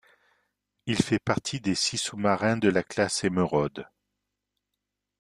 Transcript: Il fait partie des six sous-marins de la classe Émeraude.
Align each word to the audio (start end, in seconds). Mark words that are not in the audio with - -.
Il 0.87 0.95
fait 0.95 1.19
partie 1.19 1.61
des 1.61 1.75
six 1.75 1.99
sous-marins 1.99 2.57
de 2.57 2.69
la 2.69 2.81
classe 2.81 3.23
Émeraude. 3.23 3.87